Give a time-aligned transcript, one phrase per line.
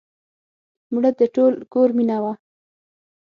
[0.93, 2.33] مړه د ټول کور مینه وه